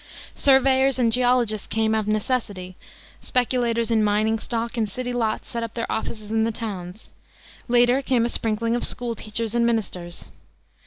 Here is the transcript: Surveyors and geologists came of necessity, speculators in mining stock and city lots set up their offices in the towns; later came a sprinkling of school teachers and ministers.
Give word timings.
Surveyors 0.33 0.97
and 0.97 1.11
geologists 1.13 1.67
came 1.67 1.93
of 1.93 2.07
necessity, 2.07 2.75
speculators 3.19 3.91
in 3.91 4.03
mining 4.03 4.39
stock 4.39 4.75
and 4.75 4.89
city 4.89 5.13
lots 5.13 5.47
set 5.51 5.61
up 5.61 5.75
their 5.75 5.91
offices 5.91 6.31
in 6.31 6.43
the 6.43 6.51
towns; 6.51 7.11
later 7.67 8.01
came 8.01 8.25
a 8.25 8.29
sprinkling 8.29 8.75
of 8.75 8.83
school 8.83 9.13
teachers 9.13 9.53
and 9.53 9.63
ministers. 9.63 10.29